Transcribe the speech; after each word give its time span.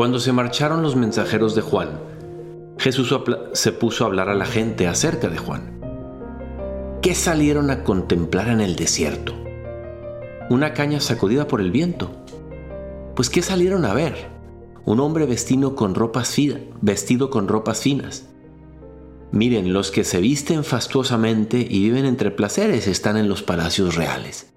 Cuando 0.00 0.18
se 0.18 0.32
marcharon 0.32 0.80
los 0.80 0.96
mensajeros 0.96 1.54
de 1.54 1.60
Juan, 1.60 2.00
Jesús 2.78 3.14
se 3.52 3.72
puso 3.72 4.02
a 4.02 4.06
hablar 4.06 4.30
a 4.30 4.34
la 4.34 4.46
gente 4.46 4.86
acerca 4.86 5.28
de 5.28 5.36
Juan. 5.36 5.78
¿Qué 7.02 7.14
salieron 7.14 7.68
a 7.68 7.84
contemplar 7.84 8.48
en 8.48 8.62
el 8.62 8.76
desierto? 8.76 9.34
¿Una 10.48 10.72
caña 10.72 11.00
sacudida 11.00 11.46
por 11.46 11.60
el 11.60 11.70
viento? 11.70 12.12
Pues 13.14 13.28
¿qué 13.28 13.42
salieron 13.42 13.84
a 13.84 13.92
ver? 13.92 14.30
Un 14.86 15.00
hombre 15.00 15.26
vestido 15.26 15.76
con 15.76 15.94
ropas, 15.94 16.34
vestido 16.80 17.28
con 17.28 17.46
ropas 17.46 17.82
finas. 17.82 18.24
Miren, 19.32 19.74
los 19.74 19.90
que 19.90 20.04
se 20.04 20.22
visten 20.22 20.64
fastuosamente 20.64 21.58
y 21.58 21.82
viven 21.82 22.06
entre 22.06 22.30
placeres 22.30 22.86
están 22.86 23.18
en 23.18 23.28
los 23.28 23.42
palacios 23.42 23.96
reales. 23.96 24.50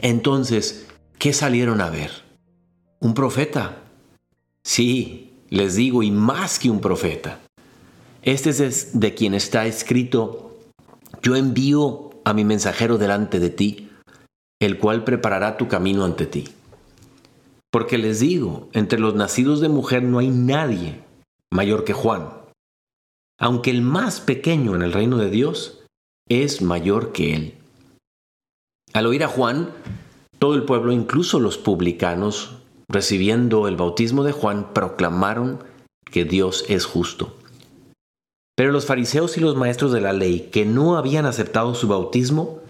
Entonces, 0.00 0.86
¿qué 1.18 1.32
salieron 1.32 1.80
a 1.80 1.90
ver? 1.90 2.12
¿Un 3.00 3.14
profeta? 3.14 3.82
Sí, 4.66 5.30
les 5.48 5.76
digo, 5.76 6.02
y 6.02 6.10
más 6.10 6.58
que 6.58 6.70
un 6.70 6.80
profeta. 6.80 7.38
Este 8.22 8.50
es 8.50 8.98
de 8.98 9.14
quien 9.14 9.32
está 9.32 9.64
escrito, 9.64 10.58
yo 11.22 11.36
envío 11.36 12.10
a 12.24 12.34
mi 12.34 12.44
mensajero 12.44 12.98
delante 12.98 13.38
de 13.38 13.50
ti, 13.50 13.90
el 14.60 14.80
cual 14.80 15.04
preparará 15.04 15.56
tu 15.56 15.68
camino 15.68 16.04
ante 16.04 16.26
ti. 16.26 16.48
Porque 17.70 17.96
les 17.96 18.18
digo, 18.18 18.68
entre 18.72 18.98
los 18.98 19.14
nacidos 19.14 19.60
de 19.60 19.68
mujer 19.68 20.02
no 20.02 20.18
hay 20.18 20.30
nadie 20.30 21.00
mayor 21.52 21.84
que 21.84 21.92
Juan, 21.92 22.32
aunque 23.38 23.70
el 23.70 23.82
más 23.82 24.20
pequeño 24.20 24.74
en 24.74 24.82
el 24.82 24.92
reino 24.92 25.16
de 25.18 25.30
Dios 25.30 25.84
es 26.28 26.60
mayor 26.60 27.12
que 27.12 27.36
él. 27.36 27.54
Al 28.94 29.06
oír 29.06 29.22
a 29.22 29.28
Juan, 29.28 29.70
todo 30.40 30.56
el 30.56 30.64
pueblo, 30.64 30.90
incluso 30.90 31.38
los 31.38 31.56
publicanos, 31.56 32.56
recibiendo 32.88 33.68
el 33.68 33.76
bautismo 33.76 34.24
de 34.24 34.32
Juan, 34.32 34.72
proclamaron 34.72 35.62
que 36.04 36.24
Dios 36.24 36.64
es 36.68 36.84
justo. 36.84 37.36
Pero 38.56 38.72
los 38.72 38.86
fariseos 38.86 39.36
y 39.36 39.40
los 39.40 39.56
maestros 39.56 39.92
de 39.92 40.00
la 40.00 40.12
ley, 40.12 40.48
que 40.52 40.64
no 40.64 40.96
habían 40.96 41.26
aceptado 41.26 41.74
su 41.74 41.88
bautismo, 41.88 42.60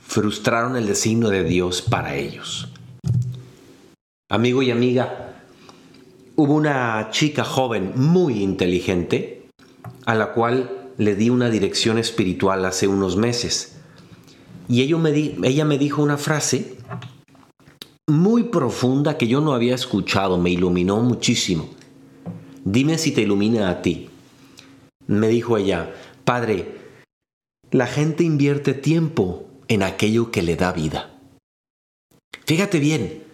frustraron 0.00 0.76
el 0.76 0.86
designio 0.86 1.28
de 1.28 1.44
Dios 1.44 1.82
para 1.82 2.16
ellos. 2.16 2.68
Amigo 4.28 4.62
y 4.62 4.72
amiga, 4.72 5.44
hubo 6.34 6.54
una 6.54 7.10
chica 7.12 7.44
joven 7.44 7.92
muy 7.94 8.42
inteligente 8.42 9.48
a 10.04 10.14
la 10.14 10.32
cual 10.32 10.90
le 10.98 11.14
di 11.14 11.30
una 11.30 11.50
dirección 11.50 11.98
espiritual 11.98 12.64
hace 12.64 12.88
unos 12.88 13.16
meses. 13.16 13.76
Y 14.68 14.82
ella 14.82 14.96
me, 14.96 15.10
ella 15.44 15.64
me 15.64 15.78
dijo 15.78 16.02
una 16.02 16.16
frase 16.16 16.76
muy 18.08 18.44
profunda 18.44 19.18
que 19.18 19.26
yo 19.26 19.40
no 19.40 19.52
había 19.52 19.74
escuchado, 19.74 20.38
me 20.38 20.50
iluminó 20.50 21.00
muchísimo. 21.00 21.68
Dime 22.64 22.98
si 22.98 23.12
te 23.12 23.22
ilumina 23.22 23.68
a 23.68 23.82
ti. 23.82 24.08
Me 25.06 25.28
dijo 25.28 25.56
ella, 25.56 25.94
Padre, 26.24 26.76
la 27.70 27.86
gente 27.86 28.24
invierte 28.24 28.74
tiempo 28.74 29.46
en 29.68 29.82
aquello 29.82 30.30
que 30.30 30.42
le 30.42 30.56
da 30.56 30.72
vida. 30.72 31.10
Fíjate 32.44 32.78
bien, 32.78 33.24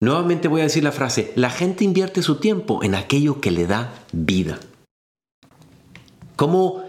nuevamente 0.00 0.48
voy 0.48 0.62
a 0.62 0.64
decir 0.64 0.84
la 0.84 0.92
frase, 0.92 1.32
la 1.34 1.50
gente 1.50 1.84
invierte 1.84 2.22
su 2.22 2.36
tiempo 2.36 2.82
en 2.82 2.94
aquello 2.94 3.40
que 3.40 3.50
le 3.50 3.66
da 3.66 3.92
vida. 4.12 4.58
¿Cómo 6.36 6.82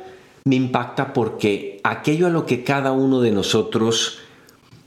me 0.45 0.55
impacta? 0.55 1.13
Porque 1.13 1.79
aquello 1.83 2.27
a 2.27 2.29
lo 2.29 2.45
que 2.45 2.63
cada 2.63 2.93
uno 2.93 3.19
de 3.19 3.31
nosotros 3.31 4.19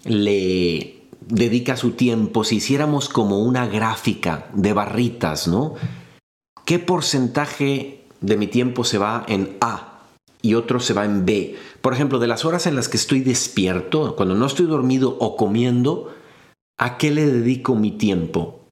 le 0.04 0.97
dedica 1.28 1.76
su 1.76 1.92
tiempo, 1.92 2.44
si 2.44 2.56
hiciéramos 2.56 3.08
como 3.08 3.40
una 3.40 3.66
gráfica 3.66 4.48
de 4.54 4.72
barritas, 4.72 5.46
¿no? 5.46 5.74
¿Qué 6.64 6.78
porcentaje 6.78 8.04
de 8.20 8.36
mi 8.36 8.46
tiempo 8.46 8.84
se 8.84 8.98
va 8.98 9.24
en 9.28 9.56
A 9.60 10.02
y 10.42 10.54
otro 10.54 10.80
se 10.80 10.94
va 10.94 11.04
en 11.04 11.24
B? 11.24 11.56
Por 11.80 11.92
ejemplo, 11.92 12.18
de 12.18 12.26
las 12.26 12.44
horas 12.44 12.66
en 12.66 12.76
las 12.76 12.88
que 12.88 12.96
estoy 12.96 13.20
despierto, 13.20 14.16
cuando 14.16 14.34
no 14.34 14.46
estoy 14.46 14.66
dormido 14.66 15.16
o 15.20 15.36
comiendo, 15.36 16.14
¿a 16.78 16.96
qué 16.98 17.10
le 17.10 17.26
dedico 17.26 17.74
mi 17.74 17.92
tiempo? 17.92 18.66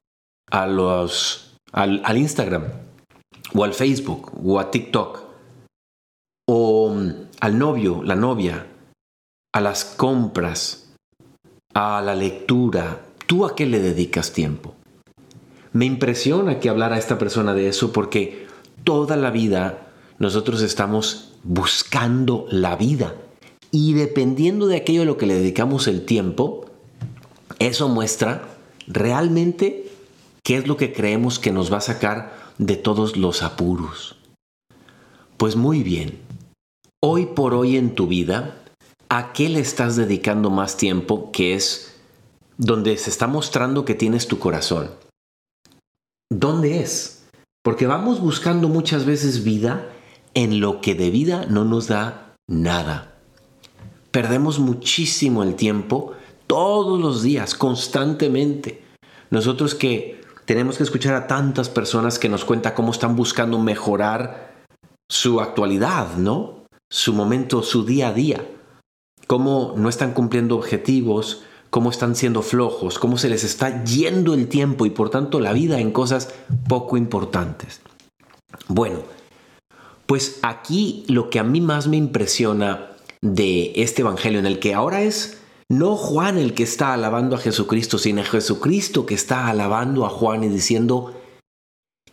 A 0.49 0.67
los, 0.67 1.55
al, 1.71 2.01
al 2.05 2.17
Instagram, 2.17 2.65
o 3.53 3.63
al 3.63 3.73
Facebook, 3.73 4.31
o 4.43 4.59
a 4.59 4.71
TikTok, 4.71 5.19
o 6.47 6.89
mm, 6.89 7.11
al 7.39 7.59
novio, 7.59 8.01
la 8.03 8.15
novia, 8.15 8.67
a 9.53 9.61
las 9.61 9.85
compras, 9.85 10.86
a 11.79 12.01
la 12.01 12.15
lectura, 12.15 13.05
¿tú 13.27 13.45
a 13.45 13.55
qué 13.55 13.67
le 13.67 13.79
dedicas 13.79 14.33
tiempo? 14.33 14.73
Me 15.73 15.85
impresiona 15.85 16.59
que 16.59 16.69
hablara 16.69 16.97
esta 16.97 17.19
persona 17.19 17.53
de 17.53 17.67
eso 17.67 17.93
porque 17.93 18.47
toda 18.83 19.15
la 19.15 19.29
vida 19.29 19.91
nosotros 20.17 20.63
estamos 20.63 21.33
buscando 21.43 22.47
la 22.49 22.75
vida 22.75 23.13
y 23.69 23.93
dependiendo 23.93 24.65
de 24.65 24.77
aquello 24.77 25.03
a 25.03 25.05
lo 25.05 25.17
que 25.17 25.27
le 25.27 25.35
dedicamos 25.35 25.87
el 25.87 26.03
tiempo, 26.03 26.65
eso 27.59 27.89
muestra 27.89 28.57
realmente 28.87 29.87
qué 30.43 30.57
es 30.57 30.65
lo 30.65 30.77
que 30.77 30.93
creemos 30.93 31.37
que 31.37 31.51
nos 31.51 31.71
va 31.71 31.77
a 31.77 31.81
sacar 31.81 32.33
de 32.57 32.75
todos 32.75 33.17
los 33.17 33.43
apuros. 33.43 34.15
Pues 35.37 35.55
muy 35.55 35.83
bien, 35.83 36.17
hoy 37.03 37.27
por 37.27 37.53
hoy 37.53 37.77
en 37.77 37.93
tu 37.93 38.07
vida, 38.07 38.63
¿a 39.09 39.33
qué 39.33 39.49
le 39.49 39.59
estás 39.59 39.95
dedicando 39.95 40.49
más 40.49 40.77
tiempo 40.77 41.31
que 41.31 41.53
es 41.53 41.95
donde 42.57 42.97
se 42.97 43.09
está 43.09 43.27
mostrando 43.27 43.85
que 43.85 43.95
tienes 43.95 44.27
tu 44.27 44.39
corazón? 44.39 44.91
¿Dónde 46.29 46.81
es? 46.81 47.25
Porque 47.63 47.87
vamos 47.87 48.19
buscando 48.19 48.67
muchas 48.67 49.05
veces 49.05 49.43
vida 49.43 49.89
en 50.33 50.59
lo 50.59 50.81
que 50.81 50.95
de 50.95 51.09
vida 51.09 51.45
no 51.49 51.65
nos 51.65 51.87
da 51.87 52.35
nada. 52.47 53.15
Perdemos 54.11 54.59
muchísimo 54.59 55.43
el 55.43 55.55
tiempo 55.55 56.13
todos 56.47 56.99
los 56.99 57.23
días, 57.23 57.55
constantemente. 57.55 58.83
Nosotros 59.29 59.75
que 59.75 60.21
tenemos 60.45 60.77
que 60.77 60.83
escuchar 60.83 61.13
a 61.13 61.27
tantas 61.27 61.69
personas 61.69 62.19
que 62.19 62.29
nos 62.29 62.45
cuentan 62.45 62.73
cómo 62.73 62.91
están 62.91 63.15
buscando 63.15 63.59
mejorar 63.59 64.65
su 65.09 65.39
actualidad, 65.41 66.15
¿no? 66.15 66.65
Su 66.89 67.13
momento, 67.13 67.63
su 67.63 67.85
día 67.85 68.09
a 68.09 68.13
día 68.13 68.45
cómo 69.27 69.73
no 69.77 69.89
están 69.89 70.13
cumpliendo 70.13 70.55
objetivos, 70.55 71.43
cómo 71.69 71.91
están 71.91 72.15
siendo 72.15 72.41
flojos, 72.41 72.97
cómo 72.97 73.17
se 73.17 73.29
les 73.29 73.43
está 73.43 73.83
yendo 73.83 74.33
el 74.33 74.47
tiempo 74.47 74.85
y 74.85 74.89
por 74.89 75.09
tanto 75.09 75.39
la 75.39 75.53
vida 75.53 75.79
en 75.79 75.91
cosas 75.91 76.33
poco 76.67 76.97
importantes. 76.97 77.81
Bueno, 78.67 79.01
pues 80.05 80.39
aquí 80.41 81.03
lo 81.07 81.29
que 81.29 81.39
a 81.39 81.43
mí 81.43 81.61
más 81.61 81.87
me 81.87 81.97
impresiona 81.97 82.91
de 83.21 83.73
este 83.75 84.01
Evangelio 84.01 84.39
en 84.39 84.45
el 84.45 84.59
que 84.59 84.73
ahora 84.73 85.01
es 85.01 85.41
no 85.69 85.97
Juan 85.97 86.37
el 86.37 86.53
que 86.53 86.63
está 86.63 86.93
alabando 86.93 87.35
a 87.35 87.39
Jesucristo, 87.39 87.97
sino 87.97 88.23
Jesucristo 88.23 89.05
que 89.05 89.15
está 89.15 89.47
alabando 89.47 90.05
a 90.05 90.09
Juan 90.09 90.45
y 90.45 90.47
diciendo 90.47 91.13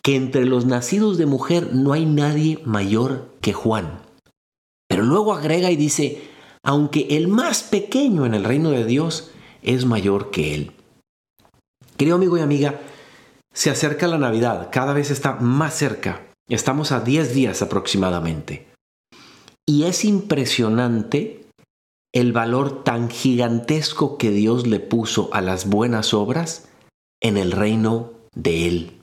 que 0.02 0.16
entre 0.16 0.44
los 0.44 0.66
nacidos 0.66 1.19
de 1.19 1.26
mujer 1.26 1.70
no 1.72 1.92
hay 1.92 2.04
nadie 2.04 2.60
mayor 2.64 3.28
que 3.41 3.52
Juan. 3.52 4.02
Pero 4.88 5.04
luego 5.04 5.32
agrega 5.32 5.70
y 5.70 5.76
dice, 5.76 6.33
aunque 6.64 7.06
el 7.10 7.28
más 7.28 7.62
pequeño 7.62 8.26
en 8.26 8.34
el 8.34 8.42
reino 8.42 8.70
de 8.70 8.84
Dios 8.84 9.30
es 9.62 9.84
mayor 9.84 10.30
que 10.30 10.54
él. 10.54 10.72
Querido 11.96 12.16
amigo 12.16 12.37
y 12.37 12.40
amiga, 12.40 12.81
se 13.52 13.70
acerca 13.70 14.08
la 14.08 14.19
Navidad, 14.19 14.70
cada 14.72 14.94
vez 14.94 15.11
está 15.11 15.34
más 15.34 15.75
cerca. 15.75 16.26
Estamos 16.49 16.90
a 16.90 17.00
10 17.00 17.34
días 17.34 17.62
aproximadamente. 17.62 18.66
Y 19.66 19.84
es 19.84 20.05
impresionante 20.05 21.46
el 22.12 22.32
valor 22.32 22.82
tan 22.82 23.11
gigantesco 23.11 24.19
que 24.19 24.31
Dios 24.31 24.66
le 24.66 24.81
puso 24.81 25.31
a 25.32 25.40
las 25.40 25.69
buenas 25.69 26.14
obras 26.14 26.69
en 27.20 27.37
el 27.37 27.52
reino 27.52 28.12
de 28.34 28.69
Él. 28.69 29.00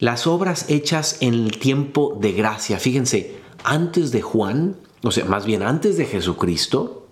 Las 0.00 0.26
obras 0.26 0.68
hechas 0.68 1.18
en 1.20 1.34
el 1.34 1.58
tiempo 1.58 2.18
de 2.20 2.32
gracia, 2.32 2.78
fíjense, 2.78 3.40
antes 3.62 4.10
de 4.10 4.22
Juan, 4.22 4.76
o 5.04 5.10
sea, 5.10 5.26
más 5.26 5.44
bien 5.44 5.62
antes 5.62 5.98
de 5.98 6.06
Jesucristo, 6.06 7.06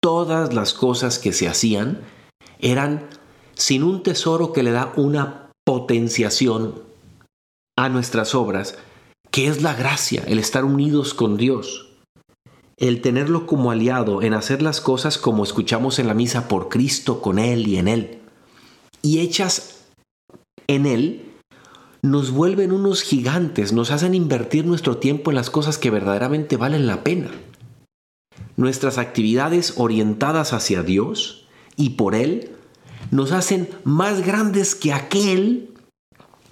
todas 0.00 0.54
las 0.54 0.72
cosas 0.72 1.18
que 1.18 1.32
se 1.32 1.48
hacían 1.48 2.00
eran 2.60 3.08
sin 3.54 3.82
un 3.82 4.02
tesoro 4.04 4.52
que 4.52 4.62
le 4.62 4.70
da 4.70 4.92
una 4.96 5.50
potenciación 5.66 6.80
a 7.76 7.88
nuestras 7.88 8.34
obras, 8.36 8.78
que 9.32 9.48
es 9.48 9.62
la 9.62 9.74
gracia, 9.74 10.22
el 10.26 10.38
estar 10.38 10.64
unidos 10.64 11.12
con 11.12 11.36
Dios, 11.36 11.90
el 12.76 13.00
tenerlo 13.00 13.46
como 13.46 13.72
aliado 13.72 14.22
en 14.22 14.34
hacer 14.34 14.62
las 14.62 14.80
cosas 14.80 15.18
como 15.18 15.42
escuchamos 15.42 15.98
en 15.98 16.06
la 16.06 16.14
misa 16.14 16.46
por 16.46 16.68
Cristo, 16.68 17.20
con 17.20 17.40
Él 17.40 17.66
y 17.66 17.78
en 17.78 17.88
Él, 17.88 18.20
y 19.02 19.20
hechas 19.20 19.86
en 20.68 20.86
Él 20.86 21.31
nos 22.02 22.32
vuelven 22.32 22.72
unos 22.72 23.02
gigantes, 23.02 23.72
nos 23.72 23.92
hacen 23.92 24.14
invertir 24.14 24.66
nuestro 24.66 24.96
tiempo 24.96 25.30
en 25.30 25.36
las 25.36 25.50
cosas 25.50 25.78
que 25.78 25.90
verdaderamente 25.90 26.56
valen 26.56 26.86
la 26.86 27.04
pena. 27.04 27.30
nuestras 28.54 28.98
actividades 28.98 29.74
orientadas 29.78 30.52
hacia 30.52 30.82
Dios 30.82 31.46
y 31.76 31.90
por 31.90 32.14
Él 32.14 32.50
nos 33.10 33.32
hacen 33.32 33.68
más 33.84 34.24
grandes 34.24 34.74
que 34.74 34.92
aquel 34.92 35.70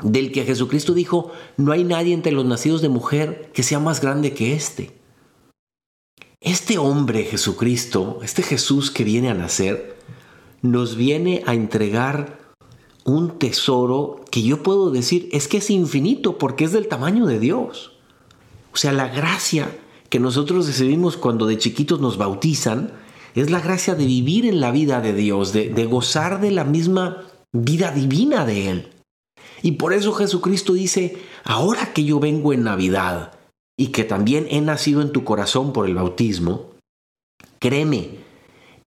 del 0.03 0.33
que 0.33 0.45
Jesucristo 0.45 0.95
dijo, 0.95 1.31
no 1.59 1.73
hay 1.73 1.85
nadie 1.85 2.15
entre 2.15 2.33
los 2.33 2.47
nacidos 2.47 2.81
de 2.81 2.89
mujer 2.89 3.51
que 3.53 3.63
sea 3.63 3.79
más 3.81 4.01
grande 4.01 4.33
que 4.33 4.55
éste. 4.55 4.99
Este 6.41 6.79
hombre 6.79 7.25
Jesucristo, 7.25 8.21
este 8.23 8.43
Jesús 8.43 8.91
que 8.91 9.05
viene 9.05 9.29
a 9.29 9.35
nacer, 9.35 9.97
nos 10.63 10.97
viene 10.97 11.43
a 11.47 11.55
entregar 11.55 12.50
un 13.05 13.39
tesoro 13.39 14.21
que 14.31 14.43
yo 14.43 14.63
puedo 14.63 14.91
decir 14.91 15.29
es 15.33 15.49
que 15.49 15.59
es 15.59 15.71
infinito 15.71 16.39
porque 16.39 16.65
es 16.65 16.73
del 16.73 16.89
tamaño 16.89 17.27
de 17.27 17.39
Dios. 17.39 17.93
O 18.73 18.77
sea, 18.77 18.93
la 18.93 19.09
gracia 19.09 19.77
que 20.09 20.21
nosotros 20.21 20.67
recibimos 20.67 21.17
cuando 21.17 21.47
de 21.47 21.59
chiquitos 21.59 22.01
nos 22.01 22.19
bautizan 22.19 22.93
es 23.35 23.51
la 23.51 23.61
gracia 23.61 23.95
de 23.95 24.07
vivir 24.07 24.45
en 24.47 24.61
la 24.61 24.71
vida 24.71 25.01
de 25.01 25.13
Dios, 25.13 25.53
de, 25.53 25.87
gozar 25.87 26.41
de 26.41 26.51
la 26.51 26.65
misma 26.65 27.25
vida 27.53 27.93
divina 27.93 28.45
de 28.45 28.71
Él. 28.71 28.89
Y 29.63 29.73
por 29.73 29.93
eso 29.93 30.13
Jesucristo 30.13 30.73
dice, 30.73 31.19
ahora 31.45 31.93
que 31.93 32.05
yo 32.05 32.19
vengo 32.19 32.53
en 32.53 32.65
Navidad 32.65 33.39
y 33.77 33.89
que 33.89 34.05
también 34.05 34.47
he 34.51 34.61
nacido 34.61 35.01
en 35.03 35.13
tu 35.13 35.25
corazón 35.25 35.73
por 35.73 35.87
el 35.87 35.95
bautismo, 35.95 36.71
créeme, 37.61 38.19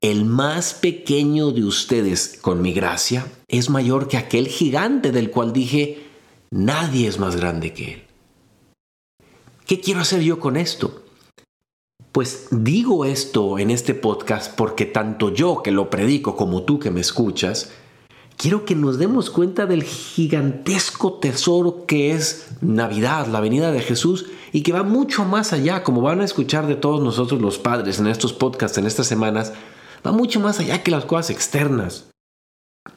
el 0.03 0.25
más 0.25 0.73
pequeño 0.73 1.51
de 1.51 1.63
ustedes 1.63 2.37
con 2.41 2.61
mi 2.61 2.73
gracia 2.73 3.25
es 3.47 3.69
mayor 3.69 4.09
que 4.09 4.17
aquel 4.17 4.49
gigante 4.49 5.13
del 5.13 5.31
cual 5.31 5.53
dije, 5.53 6.03
nadie 6.51 7.07
es 7.07 7.19
más 7.19 7.37
grande 7.37 7.71
que 7.71 7.93
él. 7.93 8.03
¿Qué 9.65 9.79
quiero 9.79 10.01
hacer 10.01 10.19
yo 10.19 10.41
con 10.41 10.57
esto? 10.57 11.03
Pues 12.11 12.49
digo 12.51 13.05
esto 13.05 13.57
en 13.57 13.71
este 13.71 13.93
podcast 13.93 14.53
porque 14.53 14.85
tanto 14.85 15.33
yo 15.33 15.61
que 15.63 15.71
lo 15.71 15.89
predico 15.89 16.35
como 16.35 16.63
tú 16.63 16.79
que 16.79 16.91
me 16.91 16.99
escuchas, 16.99 17.71
quiero 18.35 18.65
que 18.65 18.75
nos 18.75 18.97
demos 18.99 19.29
cuenta 19.29 19.65
del 19.67 19.83
gigantesco 19.83 21.13
tesoro 21.13 21.85
que 21.85 22.11
es 22.11 22.47
Navidad, 22.59 23.27
la 23.27 23.39
venida 23.39 23.71
de 23.71 23.79
Jesús, 23.79 24.25
y 24.51 24.63
que 24.63 24.73
va 24.73 24.83
mucho 24.83 25.23
más 25.23 25.53
allá, 25.53 25.81
como 25.81 26.01
van 26.01 26.19
a 26.19 26.25
escuchar 26.25 26.67
de 26.67 26.75
todos 26.75 27.01
nosotros 27.01 27.41
los 27.41 27.57
padres 27.57 27.99
en 27.99 28.07
estos 28.07 28.33
podcasts, 28.33 28.77
en 28.77 28.85
estas 28.85 29.07
semanas, 29.07 29.53
va 30.05 30.11
mucho 30.11 30.39
más 30.39 30.59
allá 30.59 30.83
que 30.83 30.91
las 30.91 31.05
cosas 31.05 31.29
externas. 31.29 32.09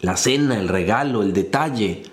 La 0.01 0.17
cena, 0.17 0.59
el 0.59 0.69
regalo, 0.69 1.23
el 1.23 1.33
detalle. 1.33 2.05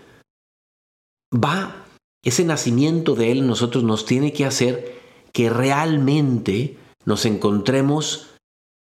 Va, 1.34 1.88
ese 2.24 2.46
nacimiento 2.46 3.16
de 3.16 3.32
Él 3.32 3.48
nosotros 3.48 3.84
nos 3.84 4.06
tiene 4.06 4.32
que 4.32 4.46
hacer 4.46 5.02
que 5.34 5.50
realmente 5.50 6.78
nos 7.06 7.26
encontremos 7.26 8.30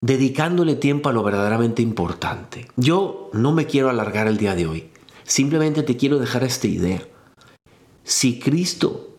dedicándole 0.02 0.74
tiempo 0.74 1.08
a 1.08 1.12
lo 1.12 1.22
verdaderamente 1.22 1.82
importante. 1.82 2.68
Yo 2.76 3.30
no 3.32 3.52
me 3.52 3.66
quiero 3.66 3.90
alargar 3.90 4.26
el 4.26 4.38
día 4.38 4.54
de 4.54 4.66
hoy, 4.66 4.90
simplemente 5.24 5.82
te 5.82 5.96
quiero 5.96 6.18
dejar 6.18 6.42
esta 6.42 6.66
idea. 6.66 7.02
Si 8.02 8.40
Cristo 8.40 9.16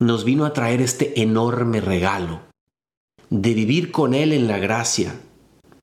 nos 0.00 0.24
vino 0.24 0.44
a 0.44 0.52
traer 0.52 0.80
este 0.80 1.20
enorme 1.20 1.80
regalo 1.80 2.40
de 3.30 3.54
vivir 3.54 3.90
con 3.90 4.14
Él 4.14 4.32
en 4.32 4.46
la 4.46 4.58
gracia, 4.58 5.20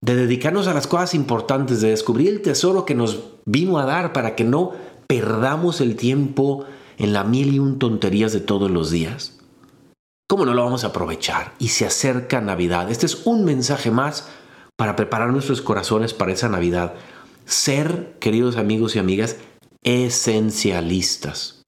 de 0.03 0.15
dedicarnos 0.15 0.67
a 0.67 0.73
las 0.73 0.87
cosas 0.87 1.13
importantes, 1.13 1.81
de 1.81 1.89
descubrir 1.89 2.29
el 2.29 2.41
tesoro 2.41 2.85
que 2.85 2.95
nos 2.95 3.19
vino 3.45 3.77
a 3.77 3.85
dar 3.85 4.13
para 4.13 4.35
que 4.35 4.43
no 4.43 4.71
perdamos 5.07 5.79
el 5.79 5.95
tiempo 5.95 6.65
en 6.97 7.13
la 7.13 7.23
mil 7.23 7.53
y 7.53 7.59
un 7.59 7.79
tonterías 7.79 8.33
de 8.33 8.39
todos 8.39 8.71
los 8.71 8.89
días. 8.89 9.37
¿Cómo 10.27 10.45
no 10.45 10.53
lo 10.53 10.63
vamos 10.63 10.83
a 10.83 10.87
aprovechar? 10.87 11.53
Y 11.59 11.69
se 11.69 11.85
acerca 11.85 12.41
Navidad. 12.41 12.89
Este 12.89 13.05
es 13.05 13.25
un 13.25 13.43
mensaje 13.43 13.91
más 13.91 14.29
para 14.77 14.95
preparar 14.95 15.31
nuestros 15.31 15.61
corazones 15.61 16.13
para 16.13 16.31
esa 16.31 16.49
Navidad. 16.49 16.93
Ser, 17.45 18.15
queridos 18.19 18.55
amigos 18.57 18.95
y 18.95 18.99
amigas, 18.99 19.37
esencialistas. 19.83 21.63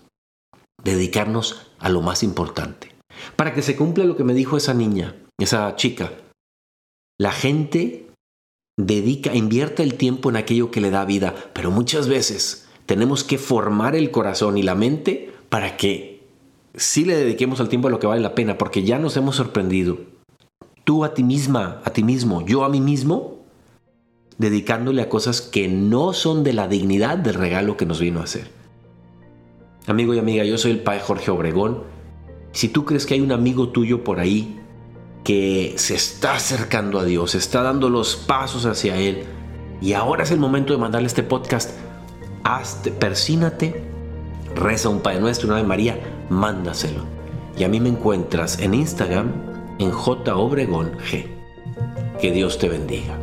Dedicarnos 0.82 1.68
a 1.78 1.90
lo 1.90 2.02
más 2.02 2.24
importante. 2.24 2.96
Para 3.36 3.54
que 3.54 3.62
se 3.62 3.76
cumpla 3.76 4.06
lo 4.06 4.16
que 4.16 4.24
me 4.24 4.34
dijo 4.34 4.58
esa 4.58 4.74
niña, 4.74 5.16
esa 5.38 5.76
chica. 5.76 6.12
La 7.20 7.32
gente 7.32 8.08
dedica, 8.78 9.36
invierte 9.36 9.84
el 9.84 9.96
tiempo 9.96 10.30
en 10.30 10.36
aquello 10.36 10.72
que 10.72 10.82
le 10.82 10.90
da 10.90 11.06
vida, 11.06 11.36
pero 11.54 11.72
muchas 11.72 12.08
veces 12.08 12.68
tenemos 12.86 13.24
que 13.24 13.38
formar 13.38 13.96
el 13.96 14.12
corazón 14.12 14.58
y 14.58 14.64
la 14.64 14.76
mente 14.76 15.32
para 15.50 15.78
que 15.78 16.24
sí 16.76 17.06
le 17.06 17.16
dediquemos 17.16 17.60
al 17.60 17.70
tiempo 17.70 17.88
a 17.88 17.92
lo 17.92 18.00
que 18.00 18.08
vale 18.08 18.22
la 18.22 18.36
pena, 18.36 18.58
porque 18.58 18.84
ya 18.84 19.00
nos 19.00 19.16
hemos 19.18 19.36
sorprendido. 19.36 20.00
Tú 20.84 21.04
a 21.04 21.14
ti 21.14 21.24
misma, 21.24 21.82
a 21.86 21.92
ti 21.92 22.04
mismo, 22.04 22.46
yo 22.46 22.64
a 22.64 22.70
mí 22.70 22.82
mismo, 22.82 23.44
dedicándole 24.38 25.02
a 25.02 25.10
cosas 25.10 25.42
que 25.42 25.68
no 25.68 26.14
son 26.14 26.44
de 26.44 26.54
la 26.54 26.68
dignidad 26.68 27.18
del 27.18 27.36
regalo 27.36 27.78
que 27.78 27.86
nos 27.86 28.00
vino 28.00 28.20
a 28.20 28.24
hacer. 28.24 28.50
Amigo 29.86 30.14
y 30.14 30.20
amiga, 30.20 30.44
yo 30.44 30.58
soy 30.58 30.72
el 30.72 30.82
Padre 30.82 31.02
Jorge 31.02 31.32
Obregón. 31.32 31.84
Si 32.52 32.70
tú 32.70 32.86
crees 32.86 33.06
que 33.06 33.14
hay 33.14 33.22
un 33.22 33.32
amigo 33.32 33.70
tuyo 33.70 34.04
por 34.04 34.20
ahí 34.20 34.60
que 35.24 35.74
se 35.78 35.96
está 35.96 36.36
acercando 36.36 37.00
a 37.00 37.06
Dios, 37.06 37.36
está 37.36 37.62
dando 37.62 37.90
los 37.90 38.16
pasos 38.16 38.66
hacia 38.66 38.98
Él, 38.98 39.24
y 39.82 39.94
ahora 39.94 40.24
es 40.24 40.32
el 40.32 40.40
momento 40.40 40.74
de 40.74 40.80
mandarle 40.80 41.08
este 41.08 41.24
podcast, 41.24 41.72
hazte, 42.44 42.92
persínate, 42.92 43.84
reza 44.56 44.90
un 44.90 45.02
Padre 45.02 45.22
Nuestro, 45.22 45.48
una 45.48 45.58
Ave 45.58 45.68
María, 45.68 46.00
mándaselo. 46.30 47.04
Y 47.58 47.64
a 47.64 47.70
mí 47.70 47.80
me 47.80 47.90
encuentras 47.90 48.60
en 48.60 48.74
Instagram 48.74 49.32
en 49.80 49.92
J 49.92 50.36
Obregón 50.36 50.98
G. 50.98 51.28
Que 52.20 52.32
Dios 52.32 52.58
te 52.58 52.70
bendiga. 52.70 53.23